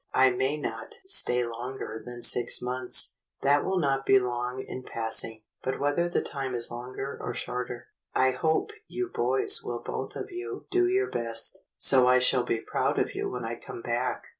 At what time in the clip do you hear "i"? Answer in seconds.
0.15-0.31, 8.15-8.31, 12.07-12.17, 13.45-13.53